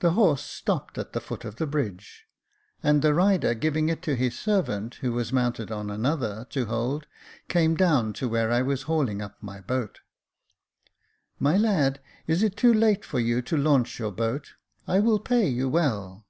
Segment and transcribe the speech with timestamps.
[0.00, 2.24] The horse stopped at the foot of the bridge•,
[2.82, 7.06] and the rider giving it to his servant, who was mounted on another, to hold,
[7.46, 10.00] came down to where I was hauling up my boat."
[11.38, 14.54] My lad, is it too late for you to launch your boat?
[14.88, 16.24] I will pay you well."